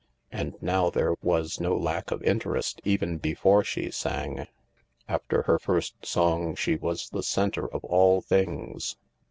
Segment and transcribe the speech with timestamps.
[0.31, 4.47] And now there was no lack of interest— even before she sang.
[5.07, 8.97] After her first song she was the centre of all things.